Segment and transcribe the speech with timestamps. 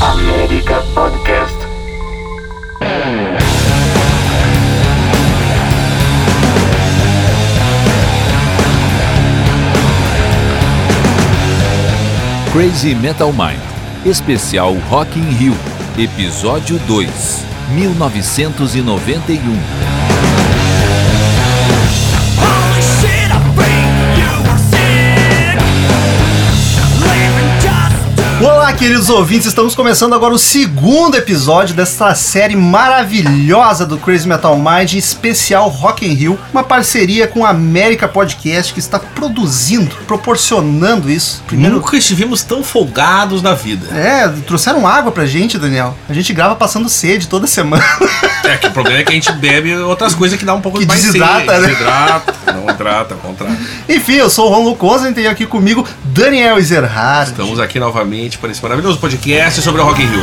[0.00, 1.56] América Podcast.
[12.52, 13.58] Crazy Metal Mind,
[14.06, 15.56] especial Rock in Rio,
[15.98, 17.44] episódio 2,
[17.74, 19.99] 1991.
[28.70, 34.56] Olá, queridos ouvintes, estamos começando agora o segundo episódio dessa série maravilhosa do Crazy Metal
[34.56, 41.10] Mind, especial Rock in Rio, uma parceria com a América Podcast que está produzindo, proporcionando
[41.10, 41.42] isso.
[41.48, 43.88] Primeiro, Nunca estivemos tão folgados na vida.
[43.92, 45.96] é, trouxeram água pra gente, Daniel.
[46.08, 47.82] A gente grava passando sede toda semana.
[48.42, 50.80] É que o problema é que a gente bebe outras coisas que dá um pouco
[50.80, 51.60] Que mais desidrata, sede.
[51.60, 51.68] né?
[51.68, 53.56] Desidrata, não hidrata, contrário.
[53.88, 57.30] Enfim, eu sou o Ron Lucosa e tenho aqui comigo Daniel Ezerhard.
[57.30, 60.22] Estamos aqui novamente para esse maravilhoso podcast sobre o Rock in Rio.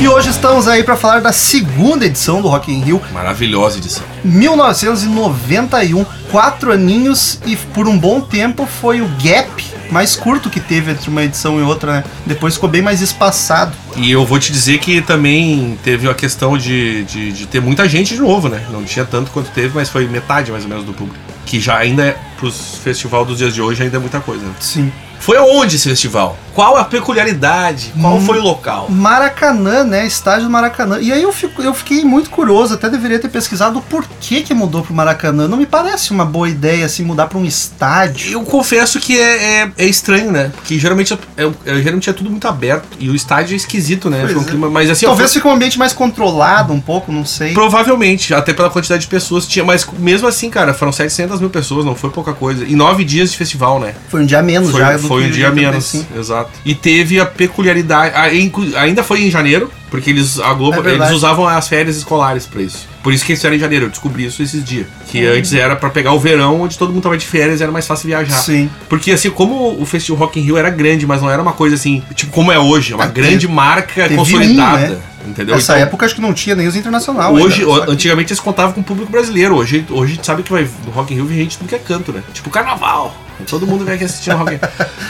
[0.00, 4.02] E hoje estamos aí para falar da segunda edição do Rock in Rio, Maravilhosa edição.
[4.24, 10.92] 1991, quatro aninhos e por um bom tempo foi o gap mais curto que teve
[10.92, 12.04] entre uma edição e outra, né?
[12.24, 13.76] Depois ficou bem mais espaçado.
[13.96, 17.88] E eu vou te dizer que também teve a questão de, de, de ter muita
[17.88, 18.64] gente de novo, né?
[18.70, 21.18] Não tinha tanto quanto teve, mas foi metade mais ou menos do público.
[21.50, 24.46] Que já ainda é, pros festival dos dias de hoje, ainda é muita coisa.
[24.60, 24.92] Sim.
[25.20, 26.36] Foi aonde esse festival?
[26.54, 27.92] Qual a peculiaridade?
[28.00, 28.20] Qual Hum.
[28.26, 28.86] foi o local?
[28.90, 30.04] Maracanã, né?
[30.06, 30.98] Estádio do Maracanã.
[31.00, 34.52] E aí eu, fico, eu fiquei muito curioso, até deveria ter pesquisado o porquê que
[34.52, 35.46] mudou pro Maracanã.
[35.46, 38.32] Não me parece uma boa ideia, assim, mudar pra um estádio.
[38.32, 40.50] Eu confesso que é, é, é estranho, né?
[40.54, 42.88] Porque geralmente é, é- é- geralmente é tudo muito aberto.
[42.98, 44.22] E o estádio é esquisito, né?
[44.24, 44.44] Pois um é.
[44.44, 47.52] clima, mas assim, ó, Talvez foi- fique um ambiente mais controlado um pouco, não sei.
[47.52, 49.64] provavelmente, até pela quantidade de pessoas que tinha.
[49.64, 52.64] Mas mesmo assim, cara, foram 700 mil pessoas, não foi pouca coisa.
[52.64, 53.94] E nove dias de festival, né?
[54.08, 54.96] Foi um dia menos Foi, já.
[54.96, 56.04] do foi um dia 85.
[56.12, 56.50] menos, exato.
[56.64, 58.14] E teve a peculiaridade.
[58.14, 62.46] a- Ainda foi em janeiro, porque eles, a Globo, É eles usavam as férias escolares
[62.46, 62.88] pra isso.
[63.02, 64.86] Por isso que eles fizeram em janeiro, eu descobri isso esses dias.
[65.08, 67.86] Que antes era pra pegar o verão, onde todo mundo tava de férias, era mais
[67.86, 68.36] fácil viajar.
[68.36, 68.70] Sim.
[68.88, 71.74] Porque assim, como o Festival Rock in Rio era grande, mas não era uma coisa
[71.74, 74.86] assim, tipo como é hoje, é uma É, grande teve- marca teve consolidada.
[74.86, 74.98] um, né?
[75.26, 75.54] Entendeu?
[75.54, 77.34] Nessa Então, época acho que não tinha nem os internacional.
[77.34, 79.54] Hoje, ainda, antigamente eles contavam com o público brasileiro.
[79.56, 81.74] Hoje, hoje a gente sabe que vai no Rock in Rio vem gente tudo que
[81.74, 82.22] é canto, né?
[82.32, 83.14] Tipo carnaval.
[83.48, 84.58] Todo mundo vem aqui assistindo Rock in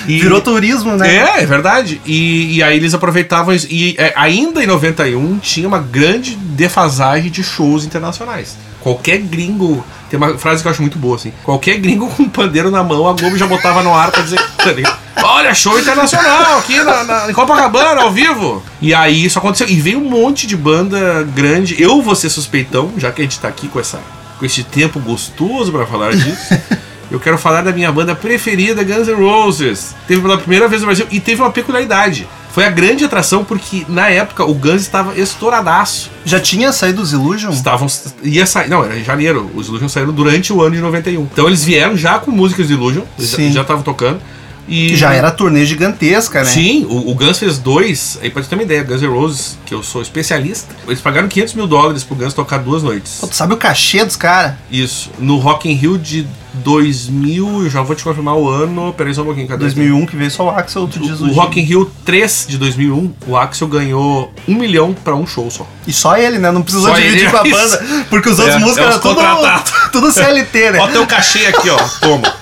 [0.07, 0.23] Rio.
[0.23, 1.17] Virou turismo, né?
[1.17, 2.01] É, é verdade.
[2.05, 3.67] E, e aí eles aproveitavam isso.
[3.71, 8.57] E é, ainda em 91 tinha uma grande defasagem de shows internacionais.
[8.81, 9.85] Qualquer gringo.
[10.09, 11.33] Tem uma frase que eu acho muito boa, assim.
[11.45, 14.41] Qualquer gringo com um pandeiro na mão, a Globo já botava no ar pra dizer.
[14.57, 14.99] tá?
[15.23, 18.63] Olha, show internacional aqui na, na, em Copacabana, ao vivo.
[18.81, 19.69] E aí isso aconteceu.
[19.69, 21.81] E veio um monte de banda grande.
[21.81, 24.01] Eu vou ser suspeitão, já que a gente tá aqui com, essa,
[24.39, 26.55] com esse tempo gostoso pra falar disso.
[27.11, 29.97] Eu quero falar da minha banda preferida, Guns N' Roses.
[30.07, 32.29] Teve pela primeira vez no Brasil e teve uma peculiaridade.
[32.53, 36.11] Foi a grande atração porque na época o Guns estava estouradaço.
[36.25, 37.51] Já tinha saído os Illusion?
[37.51, 37.89] Estavam
[38.23, 39.51] ia sair, não, era em janeiro.
[39.55, 41.23] Os Illusion saíram durante o ano de 91.
[41.23, 43.53] Então eles vieram já com músicas de Illusion, Sim.
[43.53, 44.21] já estavam tocando.
[44.69, 46.51] E Já era turnê gigantesca, né?
[46.51, 48.19] Sim, o, o Guns fez dois.
[48.23, 50.75] Aí pode ter uma ideia, Guns N' Roses, que eu sou especialista.
[50.87, 53.19] Eles pagaram 500 mil dólares pro Guns tocar duas noites.
[53.21, 54.55] Pô, tu sabe o cachê dos caras?
[54.71, 55.11] Isso.
[55.19, 58.93] No Rock in Rio de 2000, eu já vou te confirmar o ano.
[58.97, 59.63] Peraí só um pouquinho, cadê?
[59.65, 62.59] 2001 que veio só o Axel, tu diz O, o Rock in Rio 3 de
[62.59, 65.67] 2001, o Axel ganhou um milhão pra um show só.
[65.87, 66.51] E só ele, né?
[66.51, 68.05] Não precisou Só dividir ele, com a banda.
[68.09, 69.21] Porque os outros É, músicos é eram tudo,
[69.93, 70.79] tudo CLT, né?
[70.81, 71.79] Ó, teu cachê aqui, ó.
[72.01, 72.35] Toma.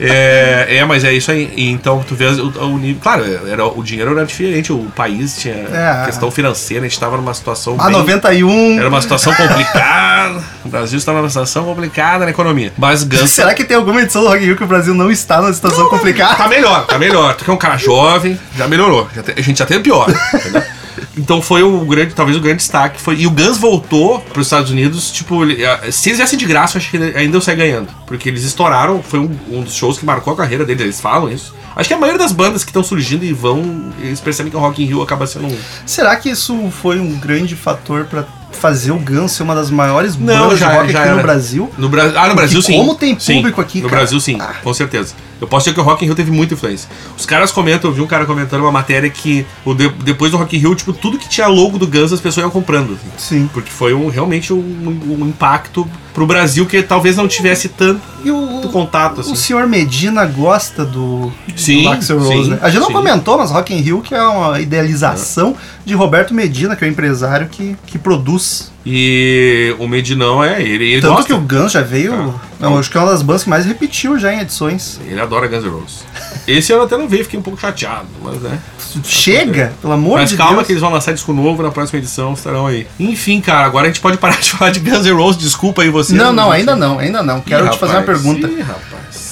[0.00, 1.52] É, é, mas é isso aí.
[1.56, 3.00] E então, tu vê o, o nível.
[3.02, 6.02] Claro, era, o dinheiro era diferente, o país tinha É.
[6.06, 7.76] questão financeira, a gente tava numa situação.
[7.78, 8.78] A bem- 91.
[8.78, 10.42] Era uma situação complicada.
[10.64, 12.72] O Brasil estava numa situação complicada na economia.
[12.76, 15.40] Mas Guns Será que tem alguma edição do Rock Rio que o Brasil não está
[15.40, 16.34] numa situação complicada?
[16.34, 17.34] Tá melhor, tá melhor.
[17.34, 19.08] Tu que é um cara jovem, já melhorou.
[19.14, 20.06] Já te- a gente já teve pior.
[20.34, 20.62] entendeu?
[21.16, 23.00] Então foi o grande, talvez o grande destaque.
[23.00, 25.58] Foi, e o Guns voltou para os Estados Unidos, tipo, ele-
[25.92, 27.88] se eles viessem de graça, eu acho que ainda eu sair ganhando.
[28.06, 31.30] Porque eles estouraram, foi um, um dos shows que marcou a carreira deles, eles falam
[31.30, 31.54] isso.
[31.74, 34.60] Acho que a maioria das bandas que estão surgindo e vão, eles percebem que o
[34.60, 35.58] Rock in Rio acaba sendo um.
[35.84, 38.24] Será que isso foi um grande fator pra
[38.56, 41.14] fazer o Guns ser uma das maiores Não, bandas já- de rock já aqui no
[41.14, 41.22] era.
[41.22, 41.70] Brasil?
[41.78, 42.12] No Bra...
[42.16, 42.72] Ah, no Brasil sim.
[42.76, 43.36] como tem Sim.
[43.36, 44.02] público aqui, No cara.
[44.02, 44.54] Brasil sim, Ah.
[44.62, 45.14] com certeza.
[45.38, 46.88] Eu posso dizer que o Rock in Rio teve muita influência.
[47.16, 50.38] Os caras comentam, eu vi um cara comentando uma matéria que o de- depois do
[50.38, 52.94] Rock in Rio, tipo, tudo que tinha logo do Guns as pessoas iam comprando.
[52.94, 53.10] assim.
[53.42, 53.50] Sim.
[53.52, 54.56] Porque foi um, realmente um,
[55.20, 59.32] um impacto pro Brasil que talvez não tivesse tanto o, contato, assim.
[59.32, 62.58] o senhor Medina gosta do, Sim, do Rose, sim, né?
[62.62, 62.94] A gente não sim.
[62.94, 65.54] comentou, mas Rock in Rio, que é uma idealização
[65.86, 68.72] de Roberto Medina, que é o empresário que, que produz.
[68.84, 70.84] E o Medinão é ele.
[70.92, 71.26] Ele Tanto gosta.
[71.26, 72.34] que o Guns já veio.
[72.60, 75.00] não, acho que é uma das bandas que mais repetiu já em edições.
[75.06, 76.04] Ele adora Guns N' Roses.
[76.46, 78.58] Esse ano até não veio, fiquei um pouco chateado, mas né.
[79.04, 80.66] Chega, pelo amor Mas de calma Deus.
[80.66, 82.86] que eles vão lançar disco novo na próxima edição, estarão aí.
[82.98, 85.90] Enfim, cara, agora a gente pode parar de falar de Guns N' Roses, desculpa aí
[85.90, 86.14] você.
[86.14, 87.40] Não, não, ainda não, ainda não.
[87.40, 88.48] Quero Ih, te fazer uma rapaz, pergunta.
[88.48, 89.25] Ih, rapaz.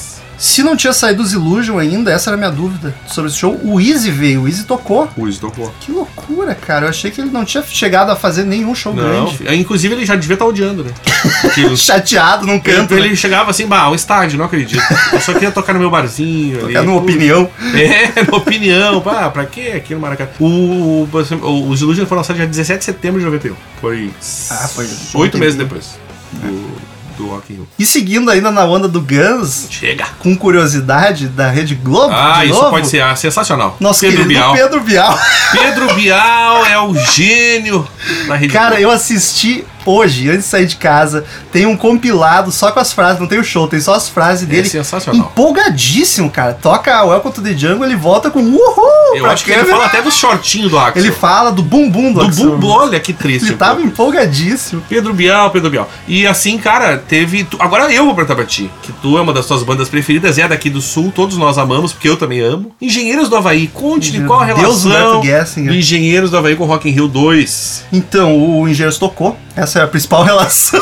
[0.44, 3.58] Se não tinha saído os Illusion ainda, essa era a minha dúvida sobre esse show.
[3.64, 5.08] O Easy veio, o Easy tocou.
[5.17, 5.75] O Wiz tocou.
[5.81, 6.85] Que loucura, cara.
[6.85, 9.56] Eu achei que ele não tinha chegado a fazer nenhum show Não, grande.
[9.56, 10.91] inclusive ele já devia estar odiando, né?
[11.41, 12.93] Porque Chateado num canto.
[12.93, 13.06] ele, né?
[13.06, 14.82] ele chegava assim, bah, um estádio, não acredito.
[15.14, 16.58] Eu só queria tocar no meu barzinho.
[16.58, 16.75] ali.
[16.75, 17.49] Tocar numa opinião.
[17.75, 19.00] É, na opinião.
[19.00, 20.29] Pá, pra quê aqui no Maracanã?
[20.38, 23.55] O, o, os Illusion foram lançados dia 17 de setembro de 91.
[23.81, 24.11] Foi.
[24.50, 25.96] Ah, foi Oito meses depois
[26.35, 26.74] do,
[27.17, 27.69] do Rock in Rio.
[27.79, 30.07] E seguindo ainda na onda do Guns, Chega!
[30.19, 32.15] com curiosidade da Rede Globo.
[32.15, 33.77] Ah, isso novo, pode ser ah, sensacional.
[33.81, 34.53] Nosso Pedro querido Bial.
[34.55, 35.19] Pedro Bial.
[35.53, 37.87] Pedro Bial é o gênio
[38.27, 38.53] da rede.
[38.53, 41.25] Cara, eu assisti hoje, antes de sair de casa.
[41.53, 44.47] Tem um compilado só com as frases, não tem o show, tem só as frases
[44.47, 44.67] dele.
[44.67, 45.21] É sensacional.
[45.21, 46.55] Empolgadíssimo, cara.
[46.55, 49.17] Toca Welcome to the Jungle, ele volta com uhul!
[49.17, 51.03] Eu acho que ele fala até do shortinho do Axel.
[51.03, 53.49] Ele fala do bumbum do, do Axl Bumbo, olha que triste.
[53.49, 54.83] Ele tava empolgadíssimo.
[54.89, 55.89] Pedro Bial, Pedro Bial.
[56.07, 57.47] E assim, cara, teve.
[57.59, 60.49] Agora eu vou perguntar pra ti, que tu é uma das tuas bandas preferidas, é
[60.49, 62.75] daqui do Sul, todos nós amamos, porque eu também amo.
[62.81, 65.73] Engenheiros do Havaí, conte-me qual a Deus, relação Gessinger.
[65.73, 67.85] do Engenheiros do Havaí com Rock in Rio 2.
[67.93, 69.37] Então, o Engenheiros tocou.
[69.57, 70.81] Essa é a principal relação.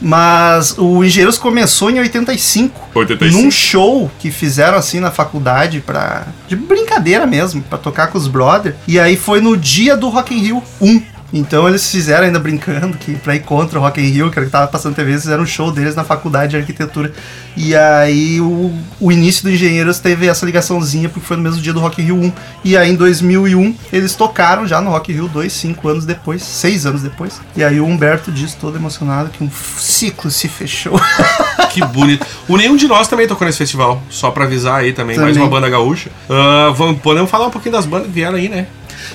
[0.00, 2.88] Mas o Engenheiros começou em 85.
[2.94, 3.42] 85.
[3.42, 6.26] Num show que fizeram assim na faculdade pra.
[6.46, 8.74] de brincadeira mesmo, pra tocar com os brother.
[8.86, 11.02] E aí foi no dia do Rock in Rio 1.
[11.32, 14.46] Então eles fizeram ainda brincando que pra ir contra o Rock in Rio, que era
[14.46, 17.12] que tava passando TV, eles fizeram um show deles na faculdade de arquitetura.
[17.56, 21.72] E aí o, o início do Engenheiros teve essa ligaçãozinha, porque foi no mesmo dia
[21.72, 22.32] do Rock in Rio 1.
[22.64, 26.42] E aí em 2001 eles tocaram já no Rock in Rio 2, cinco anos depois,
[26.42, 27.40] seis anos depois.
[27.56, 30.98] E aí o Humberto disse todo emocionado que um ciclo se fechou.
[31.68, 32.26] Que bonito.
[32.48, 35.42] O nenhum de nós também tocou nesse festival, só pra avisar aí também, mais Também.
[35.42, 36.10] uma banda gaúcha.
[36.28, 38.66] Ah, vamos, podemos falar um pouquinho das bandas que vieram aí, né?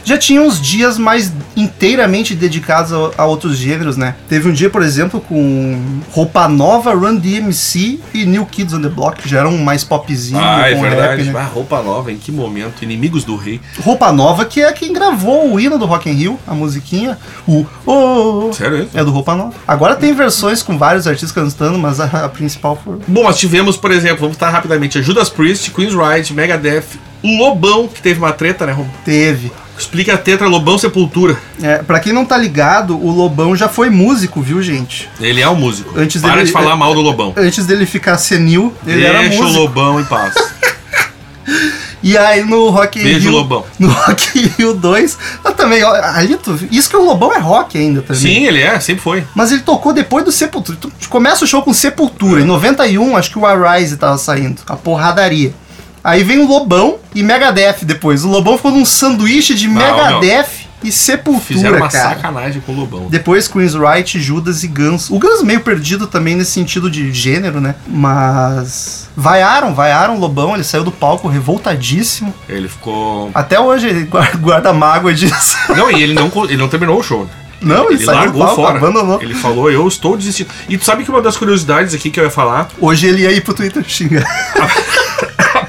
[0.04, 4.16] Já tinha uns dias mais inteiramente dedicados a, a outros gêneros, né?
[4.28, 5.80] Teve um dia, por exemplo, com
[6.12, 10.40] Roupa Nova, Run DMC e New Kids on the Block, que já eram mais popzinho
[10.40, 11.24] Ah, é com verdade.
[11.24, 11.40] rap, né?
[11.40, 12.84] Ah, roupa nova, em que momento?
[12.84, 13.60] Inimigos do Rei.
[13.82, 17.18] Roupa Nova, que é quem gravou o hino do Rock in Rio, a musiquinha,
[17.48, 18.90] o oh, Sério isso?
[18.94, 19.54] é do Roupa Nova.
[19.68, 23.78] Agora tem versões com vários artistas cantando, mas a, a principal foi Bom, nós tivemos,
[23.78, 26.86] por exemplo, vamos estar rapidamente, a Judas Priest, Queen's Ride, Megadeth,
[27.24, 28.86] Lobão, que teve uma treta, né, Rom?
[29.06, 29.52] teve.
[29.78, 31.38] Explica a treta Lobão Sepultura.
[31.62, 35.10] É, pra quem não tá ligado, o Lobão já foi músico, viu, gente?
[35.20, 35.94] Ele é um músico.
[36.00, 37.34] Antes Para dele- de falar mal do Lobão.
[37.36, 39.60] Antes dele ficar senil, ele era Deixa o músico.
[39.62, 40.34] Lobão em paz.
[42.06, 43.32] E aí no Rock Beijo, Rio.
[43.32, 43.64] Lobão.
[43.80, 45.18] No Rock Rio 2.
[45.42, 48.22] Mas também, ó, ali tu, isso que o Lobão é rock ainda também.
[48.22, 49.24] Sim, ele é, sempre foi.
[49.34, 50.78] Mas ele tocou depois do Sepultura.
[50.82, 52.42] Tu começa o show com Sepultura.
[52.42, 54.62] Em 91, acho que o Arise tava saindo.
[54.68, 55.54] A porradaria.
[56.04, 58.26] Aí vem o Lobão e Megadeth depois.
[58.26, 62.10] O Lobão ficou num sanduíche de Não, Megadeth e Sepultura, Fizeram uma cara.
[62.10, 63.08] sacanagem com o Lobão.
[63.10, 65.10] Depois Queen's Right, Judas e Guns.
[65.10, 67.76] O Guns meio perdido também nesse sentido de gênero, né?
[67.88, 69.08] Mas.
[69.16, 72.34] Vaiaram, vaiaram o Lobão, ele saiu do palco revoltadíssimo.
[72.50, 73.32] Ele ficou.
[73.34, 74.10] Até hoje ele
[74.42, 75.56] guarda, mágoa disso.
[75.74, 77.24] Não, e ele não, ele não terminou o show.
[77.24, 77.30] né?
[77.62, 78.78] Não, ele, Ele largou palco, fora.
[78.78, 79.22] abandonou.
[79.22, 80.50] Ele falou, eu estou desistindo.
[80.68, 83.32] E tu sabe que uma das curiosidades aqui que eu ia falar, Hoje ele ia
[83.32, 84.26] ir pro Twitter xingar.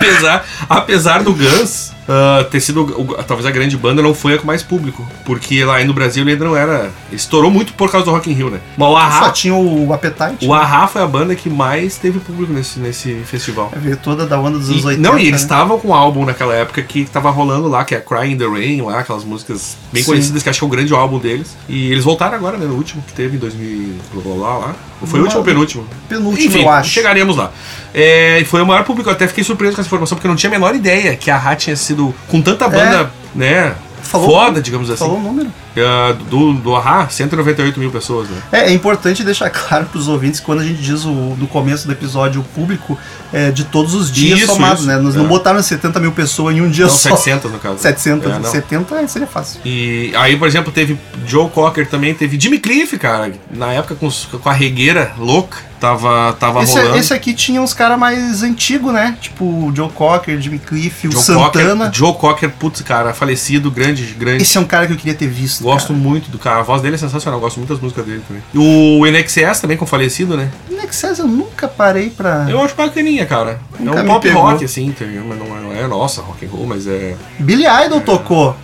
[0.05, 4.39] apesar, apesar do Guns ah, ter sido o- talvez a grande banda, não foi a
[4.39, 5.07] com mais público.
[5.25, 6.91] Porque lá no Brasil ele ainda não era.
[7.09, 8.61] Ele estourou muito por causa do Rock in Rio, né?
[8.77, 10.47] Mas o Só Ahá, tinha o Appetite.
[10.47, 13.71] o Ahá foi a banda que mais teve público nesse, nesse festival.
[13.73, 15.09] Vai ver toda da onda dos anos 80.
[15.09, 15.45] não, e eles né?
[15.47, 18.47] estavam com um álbum naquela época que tava rolando lá, que é Cry in the
[18.47, 20.11] Rain, lá, aquelas músicas bem Sim.
[20.11, 21.57] conhecidas, que acho que é o grande álbum deles.
[21.69, 24.75] E eles voltaram agora, né, no último que teve em 2000, blá, blá, blá, lá.
[25.01, 25.87] Ou foi o último ou penúltimo?
[26.09, 26.91] penúltimo, Enfim, eu acho.
[26.91, 27.51] chegaremos lá.
[27.93, 30.31] É, e foi o maior público, eu até fiquei surpreso com essa informação, porque eu
[30.31, 31.94] não tinha a menor ideia que a Hat tinha sido,
[32.29, 33.75] com tanta banda, né,
[34.05, 34.99] Falou- foda, digamos assim.
[35.01, 35.51] Falou o número.
[35.77, 38.37] Ah, do, do Ahá, 198 mil pessoas, né?
[38.53, 41.87] É, é importante deixar claro pros ouvintes que quando a gente diz o, no começo
[41.87, 42.97] do episódio o público,
[43.33, 44.89] é de todos os dias Isso, somados, isso.
[44.89, 44.97] né?
[44.99, 45.19] Nós É.
[45.19, 47.17] não botaram 70 mil pessoas em um dia Não, só.
[47.17, 47.79] 700 no caso.
[47.79, 48.51] 700, É, não.
[48.51, 49.61] 70 seria fácil.
[49.65, 50.97] E aí, por exemplo, teve
[51.27, 53.33] Joe Cocker também, teve Jimmy Cliff, cara.
[53.51, 56.97] Na época com, os- com a regueira louca, tava, tava Esse, rolando.
[56.99, 59.17] esse aqui tinha uns caras mais antigos, né?
[59.21, 61.87] Tipo o Joe Cocker, Jimmy Cliff, o Joe Santana.
[61.87, 64.43] Cocker, Joe Cocker, putz, cara, falecido, grande, grande.
[64.43, 65.63] Esse é um cara que eu queria ter visto.
[65.63, 65.99] Gosto cara.
[65.99, 68.43] muito do cara, a voz dele é sensacional, gosto muito das músicas dele também.
[68.53, 70.51] E o NXS também, com falecido, né?
[70.71, 72.47] Nexus eu nunca parei pra.
[72.49, 73.61] Eu acho bacaninha, cara.
[73.79, 74.43] Nunca é um pop pegou.
[74.43, 75.25] rock, assim, entendeu?
[75.27, 77.17] Mas não é, não é nossa rock and roll, mas é.
[77.39, 78.57] Billy Idol tocou.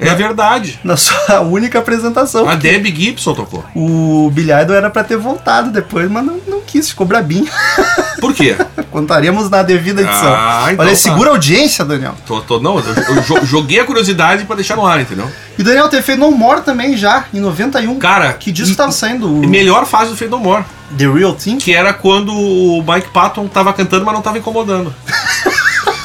[0.00, 0.78] É verdade.
[0.84, 2.48] Na sua única apresentação.
[2.48, 3.64] A Debbie Gibson tocou.
[3.74, 7.46] O Billy Idol era pra ter voltado depois, mas não, não quis, ficou brabinho.
[8.20, 8.56] Por quê?
[8.90, 10.32] Contaremos na devida edição.
[10.34, 11.00] Ah, então Olha, tá.
[11.00, 12.14] segura a audiência, Daniel.
[12.26, 12.84] Tô, tô- não, eu,
[13.16, 15.30] eu jo- joguei a curiosidade pra deixar no ar, entendeu?
[15.58, 17.98] E Daniel teve No More também já, em 91.
[17.98, 19.26] Cara, que disco e- tava saindo?
[19.28, 20.64] O Melhor fase do Fade No More.
[20.96, 21.58] The Real Thing?
[21.58, 24.92] Que era quando o Mike Patton tava cantando, mas não tava incomodando.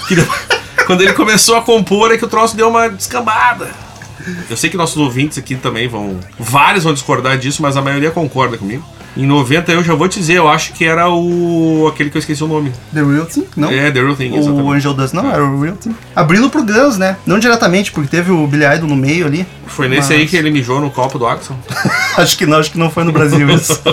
[0.07, 0.15] Que
[0.85, 3.67] quando ele começou a compor é que o troço deu uma descambada.
[4.49, 6.19] Eu sei que nossos ouvintes aqui também vão.
[6.39, 8.83] Vários vão discordar disso, mas a maioria concorda comigo.
[9.15, 11.87] Em 90 eu já vou te dizer, eu acho que era o.
[11.87, 12.71] aquele que eu esqueci o nome.
[12.93, 13.45] The Real Thing?
[13.55, 13.69] Não?
[13.69, 14.75] É, The Real Thing, O exatamente.
[14.75, 15.95] Angel Dust não, era o Real Thing.
[16.15, 17.17] Abrindo pro Guns, né?
[17.25, 19.45] Não diretamente, porque teve o Billy Idol no meio ali.
[19.67, 21.55] Foi nesse Mas- aí que ele mijou no copo do Axel.
[22.17, 23.79] acho que não, acho que não foi no Brasil isso.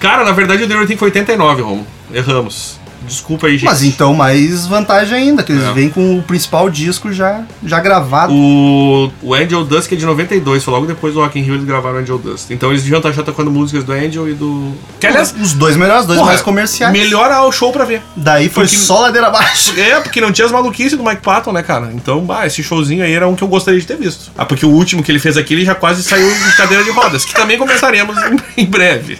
[0.00, 1.86] Cara, na verdade o The Real Thing foi 89, Romo.
[2.12, 2.79] Erramos.
[3.10, 3.64] Desculpa aí, gente.
[3.64, 5.72] Mas então, mais vantagem ainda, que eles É.
[5.72, 8.32] vêm com o principal disco já, já gravado.
[8.32, 11.54] O, o Angel Dust, que é de 92, foi logo depois do Rock in Rio
[11.54, 12.50] eles gravaram o Angel Dust.
[12.50, 14.72] Então eles deviam estar já tocando músicas do Angel e do.
[15.00, 16.92] Que aliás, Os dois melhores, dois porra, mais comerciais.
[16.92, 18.00] Melhor ao show pra ver.
[18.16, 19.72] Daí foi Porque- só ladeira abaixo.
[19.78, 21.90] É, porque não tinha as maluquices do Mike Patton, né, cara?
[21.94, 24.30] Então, bah, esse showzinho aí era um que eu gostaria de ter visto.
[24.38, 26.90] Ah, porque o último que ele fez aqui, ele já quase saiu de cadeira de
[26.90, 29.18] rodas, que também começaremos em, em breve.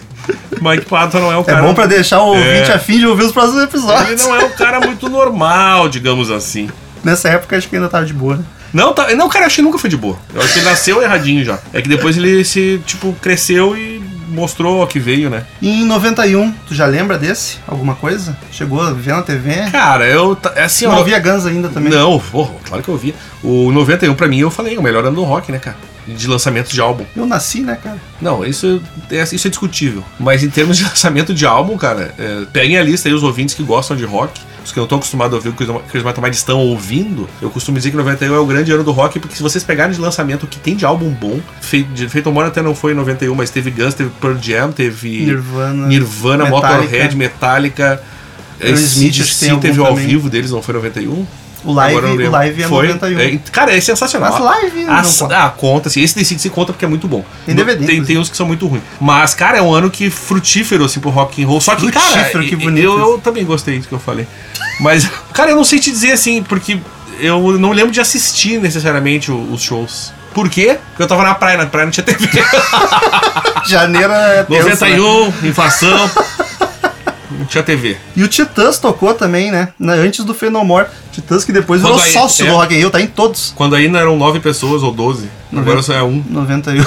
[0.61, 1.61] Mike Patton não é o É cara.
[1.61, 2.73] bom pra deixar o ouvinte É.
[2.73, 4.23] a fim de ouvir os próximos Ele episódios.
[4.25, 6.69] não é um cara muito normal, digamos assim.
[7.03, 8.43] Nessa época acho que ainda tava de boa, né?
[8.73, 10.17] Não, tá, não, cara, eu acho que nunca foi de boa.
[10.33, 11.57] Eu acho que ele nasceu erradinho já.
[11.73, 13.99] É que depois ele se, tipo, cresceu e
[14.29, 15.43] mostrou o que veio, né?
[15.61, 17.57] E em 91, tu já lembra desse?
[17.67, 18.37] Alguma coisa?
[18.49, 19.69] Chegou a ver na TV?
[19.71, 20.37] Cara, eu.
[20.55, 21.91] é Assim, Eu não ó, via Guns ainda também.
[21.91, 23.13] Não, porra, claro que eu vi.
[23.43, 25.75] O 91 pra mim eu falei, o melhor ano do rock, né, cara?
[26.07, 27.05] De lançamento de álbum.
[27.15, 27.97] Eu nasci, né, cara?
[28.19, 30.03] Não, isso é, isso é discutível.
[30.19, 33.55] Mas em termos de lançamento de álbum, cara, é, peguem a lista aí os ouvintes
[33.55, 34.41] que gostam de rock.
[34.63, 37.79] Os que não estão acostumados a ouvir o que Metal Mind estão ouvindo, eu costumo
[37.79, 40.43] dizer que 91 é o grande ano do rock, porque se vocês pegarem de lançamento
[40.43, 43.49] o que tem de álbum bom, feito, de Feito até não foi em 91, mas
[43.49, 46.73] teve Guns, teve Pearl Jam, teve Nirvana, Nirvana Metallica.
[46.77, 48.03] Motorhead, Metallica.
[48.61, 50.07] Aerosmith, tem algum teve o ao também.
[50.07, 51.25] vivo deles, não foi em 91?
[51.63, 52.87] O live, o live é Foi.
[52.87, 53.19] 91.
[53.19, 54.31] É, cara, é sensacional.
[54.31, 55.37] Mas live não As- conta.
[55.37, 56.01] Ah, conta, sim.
[56.01, 57.23] Esse decide se conta porque é muito bom.
[57.45, 58.81] Tem DVD, Tem, tem uns que são muito ruins.
[58.99, 61.61] Mas, cara, é um ano que frutífero, assim, pro rock and roll.
[61.61, 64.25] Só que, cara, Frutífero, que eu- bonito eu, eu também gostei do que eu falei.
[64.79, 66.79] Mas, cara, eu não sei te dizer, assim, porque
[67.19, 70.11] eu não lembro de assistir necessariamente os shows.
[70.33, 70.79] Por quê?
[70.91, 72.27] Porque eu tava na praia, na praia não tinha TV.
[73.67, 74.97] Janeiro é tenso, né?
[74.97, 76.09] 91, inflação.
[77.39, 77.97] Não tinha TV.
[78.15, 79.69] E o Titãs tocou também, né?
[79.81, 80.87] Antes do Fenomore.
[81.11, 82.49] Titãs que depois Quando virou aí- sócio é.
[82.49, 83.53] do Rock in Rio, tá em todos.
[83.55, 85.29] Quando ainda eram nove pessoas ou 12.
[85.55, 86.23] Agora só é um.
[86.29, 86.83] 91.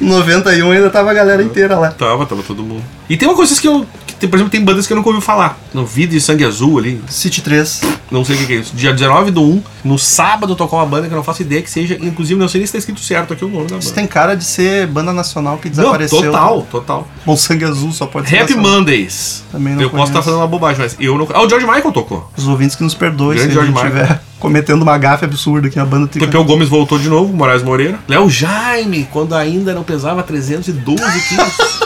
[0.00, 1.90] 91 ainda tava a galera inteira lá.
[1.90, 2.82] Tava, tava todo mundo.
[3.08, 3.86] E tem uma coisa que eu.
[4.18, 5.58] Tem, por exemplo, tem bandas que eu nunca ouvi falar.
[5.74, 7.80] No Vida e Sangue Azul ali, City 3.
[8.10, 8.74] não sei o que, que é isso.
[8.74, 11.70] Dia 19 do 1, no sábado tocou uma banda que eu não faço ideia que
[11.70, 11.98] seja.
[12.00, 13.94] Inclusive, não sei nem se tá escrito certo aqui o nome da Isso banda.
[14.00, 16.22] tem cara de ser banda nacional que Não, desapareceu.
[16.22, 17.08] total, total.
[17.24, 18.78] Bom, Sangue Azul só pode ser Happy nacional.
[18.80, 19.44] Mondays.
[19.52, 20.24] Também não eu posso estar conheço.
[20.30, 21.28] falando uma bobagem, mas eu não.
[21.34, 22.30] Ah, o George Michael tocou.
[22.36, 25.68] Os ouvintes que nos perdoem se Grande a gente George estiver cometendo uma gafe absurda
[25.68, 26.06] aqui na banda.
[26.08, 27.98] Pepeu Gomes voltou de novo, Moraes Moreira.
[28.08, 31.85] Léo Jaime, quando ainda não pesava 312 quilos.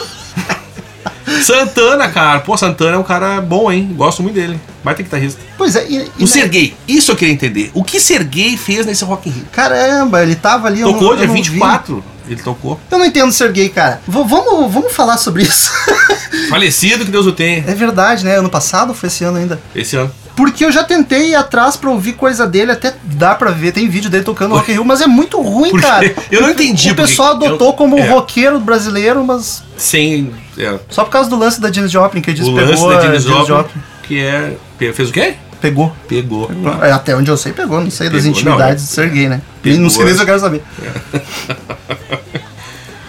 [1.41, 2.39] Santana, cara.
[2.39, 3.91] Pô, Santana é um cara bom, hein?
[3.95, 4.59] Gosto muito dele.
[4.83, 5.39] Vai ter guitarrista.
[5.57, 6.75] Pois é, e, e O Ser Gay.
[6.87, 7.71] Isso eu queria entender.
[7.73, 9.45] O que Ser Gay fez nesse Rock in Rio?
[9.51, 10.81] Caramba, ele tava ali.
[10.81, 11.41] eu Tocou eu dia não vi.
[11.41, 12.03] 24.
[12.27, 12.79] Ele tocou.
[12.89, 13.99] Eu não entendo ser gay, cara.
[14.07, 15.69] V- vamos, vamos falar sobre isso.
[16.49, 17.57] Falecido, que Deus o tenha.
[17.67, 18.37] é verdade, né?
[18.37, 19.59] Ano passado, foi esse ano ainda.
[19.75, 20.09] Esse ano.
[20.41, 23.87] Porque eu já tentei ir atrás pra ouvir coisa dele, até dá pra ver, tem
[23.87, 25.85] vídeo dele tocando Rock in Rio, mas é muito ruim, Por quê?
[25.85, 26.15] cara.
[26.31, 28.09] Eu não entendi O porque- pessoal adotou eu- como é.
[28.09, 30.33] roqueiro brasileiro, mas Sem.
[30.57, 32.73] É, só por causa do lance da Janis Joplin, que ele disse o que lance
[32.73, 34.57] pegou da a Janis Janis Joplin, que é.
[34.93, 35.35] Fez o quê?
[35.61, 35.95] Pegou.
[36.07, 36.49] Pegou.
[36.81, 37.79] É, Até onde eu sei, pegou.
[37.79, 39.41] Não sei das Pegou, intimidades de ser gay, né?
[39.61, 40.63] Pegou, Não sei nem se eu quero saber.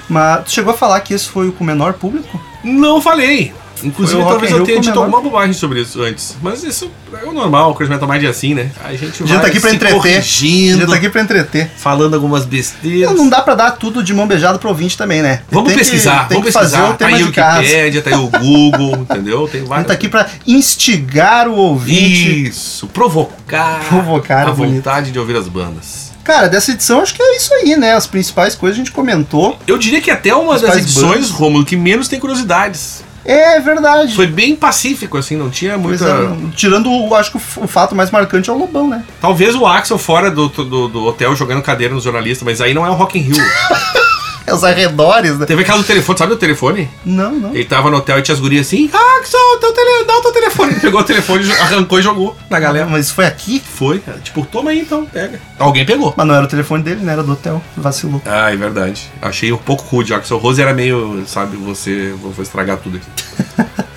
[0.08, 2.40] Mas tu chegou a falar que esse foi o com menor público?
[2.62, 3.52] Não falei.
[3.84, 6.36] Inclusive, o talvez eu tenha dito alguma bobagem sobre isso antes.
[6.42, 8.70] Mas isso é o normal, o Chris Metal Mind é assim, né?
[8.84, 9.94] A gente A gente tá aqui pra se entreter.
[9.96, 11.70] A corrigindo, gente tá aqui pra entreter.
[11.76, 13.10] falando algumas besteiras.
[13.10, 15.42] Não, não dá pra dar tudo de mão beijada pro ouvinte também, né?
[15.50, 16.90] Vamos Tem que- pesquisar, tem vamos que fazer pesquisar.
[16.90, 17.60] o Tá tema aí o casa.
[17.60, 19.48] Wikipedia, tá aí o Google, entendeu?
[19.48, 19.86] Tem A gente vários.
[19.88, 22.48] tá aqui pra instigar o ouvinte.
[22.48, 24.76] Isso, provocar, Provocar, a bonito.
[24.76, 26.10] vontade de ouvir as bandas.
[26.24, 27.94] Cara, dessa edição acho que é isso aí, né?
[27.94, 29.58] As principais coisas a gente comentou.
[29.66, 31.30] Eu diria que até uma das edições, bandas.
[31.30, 33.02] Rômulo, que menos tem curiosidades.
[33.24, 34.14] É verdade.
[34.14, 36.04] Foi bem pacífico, assim, não tinha muita.
[36.04, 39.04] é, tirando, o, acho que o fato mais marcante é o Lobão, né?
[39.20, 42.84] Talvez o Axel fora do, do, do hotel jogando cadeira nos jornalistas, mas aí não
[42.86, 43.36] é o Rock in Rio.
[44.50, 45.46] Os arredores, né?
[45.46, 46.90] Teve aquela do telefone, sabe o telefone?
[47.04, 47.54] Não, não.
[47.54, 50.04] Ele tava no hotel e tinha as gurias assim, ah, que o teu tele...
[50.04, 50.72] dá o teu telefone.
[50.72, 52.86] Ele pegou o telefone, arrancou e jogou na galera.
[52.86, 53.62] Mas foi aqui?
[53.64, 54.18] Foi, cara.
[54.18, 55.40] Tipo, toma aí então, pega.
[55.58, 56.12] Alguém pegou.
[56.16, 57.12] Mas não era o telefone dele, né?
[57.12, 57.62] Era do hotel.
[57.76, 58.20] Vacilou.
[58.26, 59.10] Ah, é verdade.
[59.20, 63.82] Achei um pouco rude, Axel Rose era meio, sabe, você, vou estragar tudo aqui.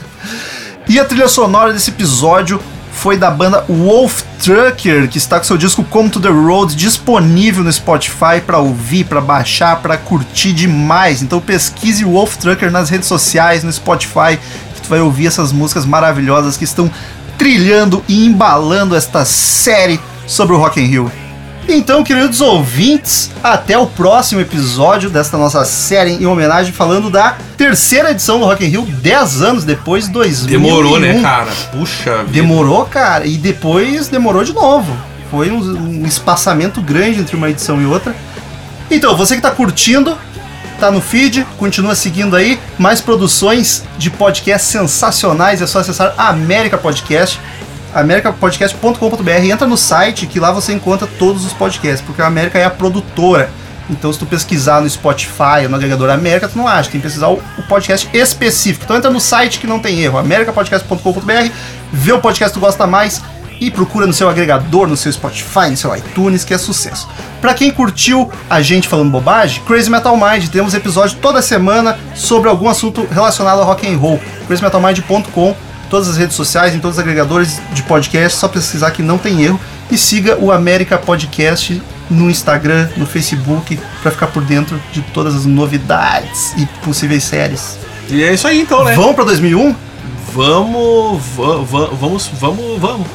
[0.88, 2.62] E a trilha sonora desse episódio
[2.96, 7.64] foi da banda Wolf Trucker, que está com seu disco Come to the Road disponível
[7.64, 11.22] no Spotify para ouvir, para baixar, para curtir demais.
[11.22, 14.40] Então pesquise Wolf Trucker nas redes sociais, no Spotify,
[14.74, 16.90] que tu vai ouvir essas músicas maravilhosas que estão
[17.38, 21.25] trilhando e embalando esta série sobre o Rock in Rio.
[21.68, 28.12] Então, queridos ouvintes, até o próximo episódio desta nossa série em homenagem falando da terceira
[28.12, 30.62] edição do Rock in Rio, 10 anos depois, 2001.
[30.62, 31.52] Demorou, né, cara?
[31.72, 32.32] Puxa vida.
[32.32, 34.96] Demorou, cara, e depois demorou de novo.
[35.32, 38.16] Foi um, um espaçamento grande entre uma edição e outra.
[38.92, 40.16] Então, você que tá curtindo,
[40.80, 42.60] tá no feed, continua seguindo aí.
[42.78, 47.40] Mais produções de podcasts sensacionais, é só acessar a América Podcast,
[47.96, 49.46] americapodcast.com.br.
[49.46, 52.70] Entra no site que lá você encontra todos os podcasts, porque a América é a
[52.70, 53.50] produtora.
[53.90, 57.30] Então, se tu pesquisar no Spotify no agregador América, tu não acha, tem que pesquisar
[57.30, 58.84] o, podcast específico.
[58.84, 61.52] Então, entra no site que não tem erro, americapodcast.com.br,
[61.94, 63.22] vê o podcast que tu gosta mais
[63.60, 67.08] e procura no seu agregador, no seu Spotify, no seu iTunes, que é sucesso.
[67.40, 72.50] Pra quem curtiu a gente falando bobagem, Crazy Metal Mind, temos episódio toda semana sobre
[72.50, 74.20] algum assunto relacionado ao rock and roll.
[74.48, 75.56] crazymetalmind.com,
[75.90, 79.44] todas as redes sociais, em todos os agregadores de podcast, só pesquisar que não tem
[79.44, 79.60] erro
[79.92, 85.36] e siga o América Podcast no Instagram, no Facebook, pra ficar por dentro de todas
[85.36, 87.78] as novidades e possíveis séries.
[88.10, 88.94] E é isso aí então, né?
[88.96, 89.76] Vamos pra 2001?
[90.34, 93.08] Vamos, va- va- vamos, vamos, vamos.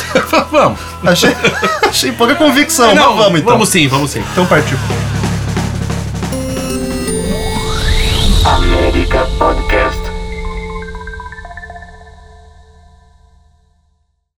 [0.50, 0.78] vamos.
[1.04, 1.34] Achei,
[1.88, 3.52] achei pouca convicção, Não, mas vamos então.
[3.52, 4.22] Vamos sim, vamos sim.
[4.32, 4.78] Então partiu.
[8.44, 9.97] América Podcast.